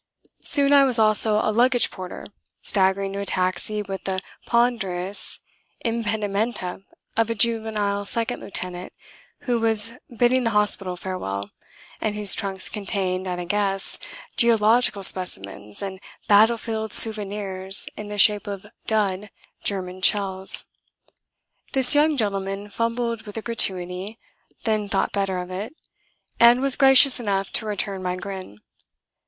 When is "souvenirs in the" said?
16.93-18.17